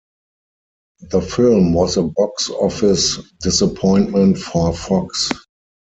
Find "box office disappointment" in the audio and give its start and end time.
2.01-4.39